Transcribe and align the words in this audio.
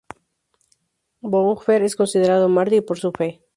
Bonhoeffer 1.21 1.83
es 1.83 1.95
considerado 1.95 2.49
mártir 2.49 2.83
por 2.83 2.97
su 2.97 3.11
fe. 3.11 3.43